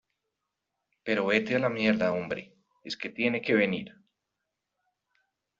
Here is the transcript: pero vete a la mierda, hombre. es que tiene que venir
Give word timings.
pero 1.05 1.27
vete 1.27 1.53
a 1.55 1.59
la 1.59 1.69
mierda, 1.69 2.11
hombre. 2.11 2.55
es 2.83 2.97
que 2.97 3.09
tiene 3.11 3.39
que 3.43 3.53
venir 3.53 3.93